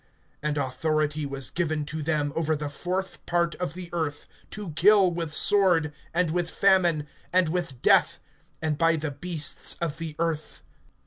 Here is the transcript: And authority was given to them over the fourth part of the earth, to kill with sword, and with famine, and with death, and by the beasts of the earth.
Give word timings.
And 0.41 0.57
authority 0.57 1.27
was 1.27 1.51
given 1.51 1.85
to 1.85 2.01
them 2.01 2.33
over 2.35 2.55
the 2.55 2.69
fourth 2.69 3.23
part 3.27 3.53
of 3.57 3.75
the 3.75 3.87
earth, 3.93 4.25
to 4.49 4.71
kill 4.71 5.11
with 5.11 5.31
sword, 5.31 5.93
and 6.11 6.31
with 6.31 6.49
famine, 6.49 7.05
and 7.31 7.49
with 7.49 7.83
death, 7.83 8.17
and 8.63 8.79
by 8.79 8.95
the 8.95 9.11
beasts 9.11 9.75
of 9.79 9.99
the 9.99 10.15
earth. 10.17 10.63